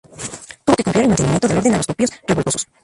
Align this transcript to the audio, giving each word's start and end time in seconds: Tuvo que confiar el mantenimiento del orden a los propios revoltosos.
Tuvo 0.65 0.75
que 0.77 0.83
confiar 0.83 1.03
el 1.03 1.09
mantenimiento 1.11 1.47
del 1.47 1.59
orden 1.59 1.73
a 1.75 1.77
los 1.77 1.85
propios 1.85 2.09
revoltosos. 2.27 2.65